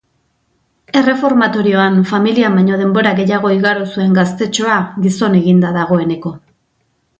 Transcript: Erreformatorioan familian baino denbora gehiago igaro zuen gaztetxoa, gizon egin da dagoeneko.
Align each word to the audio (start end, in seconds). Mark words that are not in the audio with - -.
Erreformatorioan 1.01 1.99
familian 2.13 2.57
baino 2.61 2.79
denbora 2.81 3.13
gehiago 3.21 3.53
igaro 3.59 3.87
zuen 3.93 4.17
gaztetxoa, 4.21 4.81
gizon 5.07 5.39
egin 5.43 5.63
da 5.67 5.75
dagoeneko. 5.81 6.37